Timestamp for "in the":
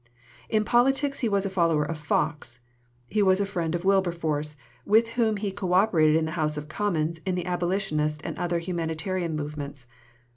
6.15-6.31, 7.23-7.45